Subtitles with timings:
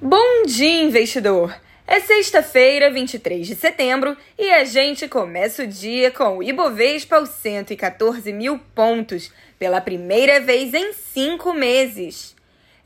[0.00, 1.52] Bom dia, investidor!
[1.84, 7.30] É sexta-feira, 23 de setembro, e a gente começa o dia com o Ibovespa aos
[7.30, 12.36] 114 mil pontos, pela primeira vez em cinco meses.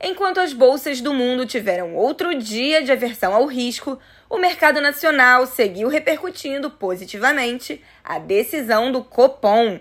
[0.01, 5.45] Enquanto as bolsas do mundo tiveram outro dia de aversão ao risco, o mercado nacional
[5.45, 9.79] seguiu repercutindo positivamente a decisão do Copom.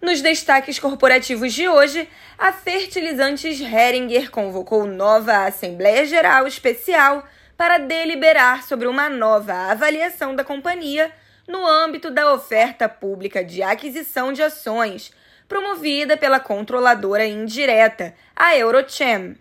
[0.00, 2.08] Nos destaques corporativos de hoje,
[2.38, 7.26] a Fertilizantes Heringer convocou nova Assembleia Geral Especial
[7.56, 11.10] para deliberar sobre uma nova avaliação da companhia
[11.48, 15.10] no âmbito da oferta pública de aquisição de ações,
[15.48, 19.36] promovida pela controladora indireta, a Eurochem.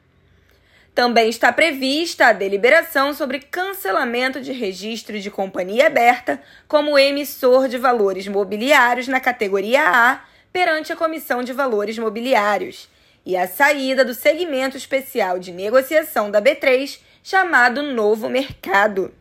[0.96, 7.78] Também está prevista a deliberação sobre cancelamento de registro de companhia aberta como emissor de
[7.78, 10.22] valores mobiliários na categoria A
[10.58, 12.90] perante a Comissão de Valores Mobiliários
[13.24, 19.14] e a saída do segmento especial de negociação da B3, chamado Novo Mercado.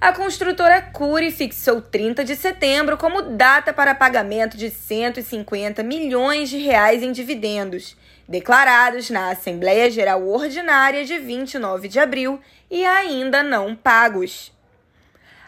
[0.00, 6.56] A construtora Cury fixou 30 de setembro como data para pagamento de 150 milhões de
[6.56, 7.94] reais em dividendos,
[8.26, 14.55] declarados na Assembleia Geral Ordinária de 29 de abril e ainda não pagos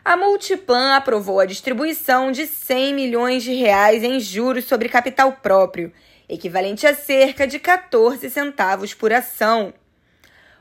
[0.05, 5.93] a Multiplan aprovou a distribuição de 100 milhões de reais em juros sobre capital próprio,
[6.29, 9.75] equivalente a cerca de 14 centavos por ação.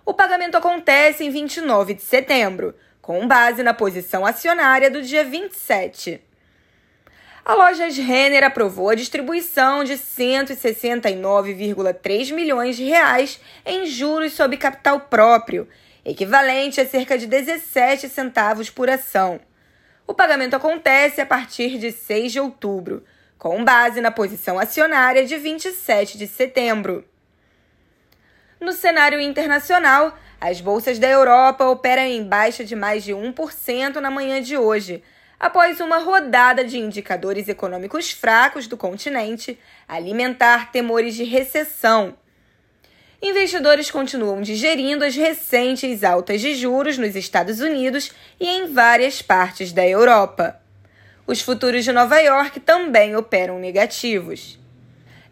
[0.05, 6.22] O pagamento acontece em 29 de setembro, com base na posição acionária do dia 27.
[7.45, 14.99] A Lojas Renner aprovou a distribuição de 169,3 milhões de reais em juros sobre capital
[14.99, 15.66] próprio,
[16.08, 19.41] equivalente a cerca de 17 centavos por ação.
[20.08, 23.03] O pagamento acontece a partir de 6 de outubro,
[23.38, 27.03] com base na posição acionária de 27 de setembro.
[28.58, 34.09] No cenário internacional, as bolsas da Europa operam em baixa de mais de 1% na
[34.09, 35.03] manhã de hoje,
[35.38, 42.18] após uma rodada de indicadores econômicos fracos do continente alimentar temores de recessão
[43.22, 49.72] investidores continuam digerindo as recentes altas de juros nos Estados Unidos e em várias partes
[49.72, 50.59] da Europa.
[51.25, 54.59] Os futuros de Nova York também operam negativos.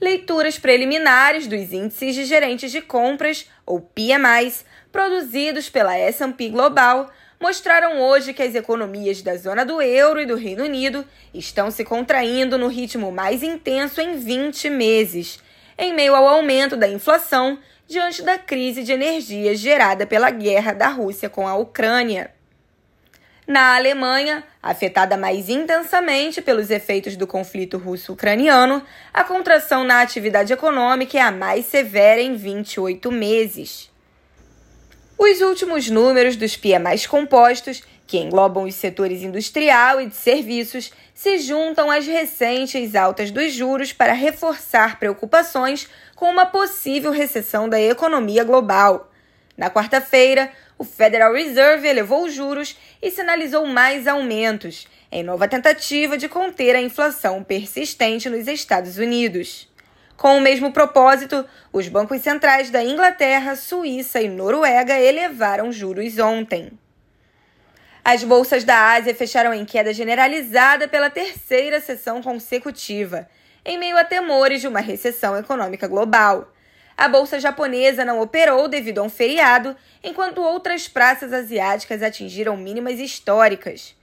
[0.01, 7.09] Leituras preliminares dos índices de gerentes de compras, ou PMIs, produzidos pela S&P Global,
[7.39, 11.85] mostraram hoje que as economias da zona do euro e do Reino Unido estão se
[11.85, 15.39] contraindo no ritmo mais intenso em 20 meses,
[15.77, 20.87] em meio ao aumento da inflação diante da crise de energia gerada pela guerra da
[20.87, 22.31] Rússia com a Ucrânia.
[23.47, 31.19] Na Alemanha, afetada mais intensamente pelos efeitos do conflito russo-ucraniano, a contração na atividade econômica
[31.19, 33.91] é a mais severa em 28 meses.
[35.15, 41.37] Os últimos números dos mais compostos, que englobam os setores industrial e de serviços, se
[41.37, 48.43] juntam às recentes altas dos juros para reforçar preocupações com uma possível recessão da economia
[48.43, 49.11] global.
[49.57, 56.17] Na quarta-feira, o Federal Reserve elevou os juros e sinalizou mais aumentos, em nova tentativa
[56.17, 59.69] de conter a inflação persistente nos Estados Unidos.
[60.17, 66.71] Com o mesmo propósito, os bancos centrais da Inglaterra, Suíça e Noruega elevaram juros ontem.
[68.03, 73.27] As bolsas da Ásia fecharam em queda generalizada pela terceira sessão consecutiva,
[73.65, 76.53] em meio a temores de uma recessão econômica global.
[76.95, 82.99] A bolsa japonesa não operou devido a um feriado, enquanto outras praças asiáticas atingiram mínimas
[82.99, 83.95] históricas.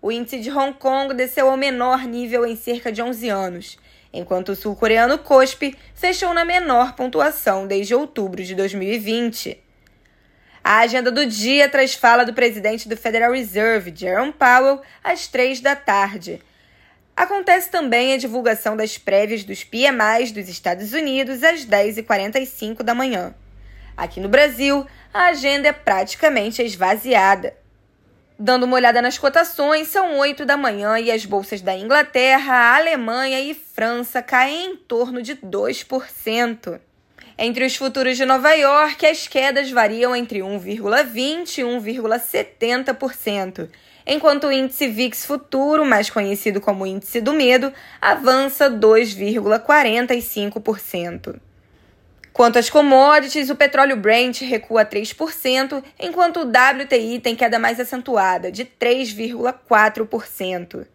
[0.00, 3.78] O índice de Hong Kong desceu ao menor nível em cerca de 11 anos
[4.16, 9.62] enquanto o sul-coreano KOSPI fechou na menor pontuação desde outubro de 2020.
[10.64, 15.60] A agenda do dia traz fala do presidente do Federal Reserve, Jerome Powell, às três
[15.60, 16.40] da tarde.
[17.16, 23.34] Acontece também a divulgação das prévias dos PMIs dos Estados Unidos às 10h45 da manhã.
[23.96, 27.56] Aqui no Brasil, a agenda é praticamente esvaziada.
[28.38, 33.40] Dando uma olhada nas cotações, são 8 da manhã e as bolsas da Inglaterra, Alemanha
[33.40, 36.78] e França caem em torno de 2%.
[37.38, 43.68] Entre os futuros de Nova York, as quedas variam entre 1,20% e 1,70%,
[44.06, 51.38] enquanto o índice VIX futuro, mais conhecido como índice do medo, avança 2,45%.
[52.32, 58.50] Quanto às commodities, o petróleo Brent recua 3%, enquanto o WTI tem queda mais acentuada,
[58.50, 60.86] de 3,4%.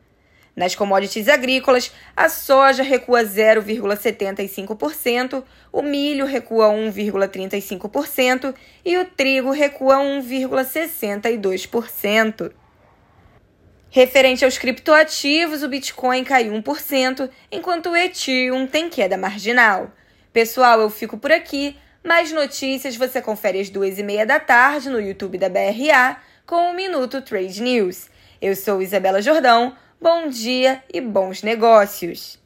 [0.61, 5.43] Nas commodities agrícolas, a soja recua 0,75%,
[5.73, 8.53] o milho recua 1,35%
[8.85, 12.51] e o trigo recua 1,62%.
[13.89, 19.91] Referente aos criptoativos, o Bitcoin caiu 1%, enquanto o Ethereum tem queda marginal.
[20.31, 21.75] Pessoal, eu fico por aqui.
[22.03, 26.69] Mais notícias você confere às duas e meia da tarde no YouTube da BRA com
[26.69, 28.11] o Minuto Trade News.
[28.39, 29.75] Eu sou Isabela Jordão.
[30.03, 32.40] Bom dia e bons negócios!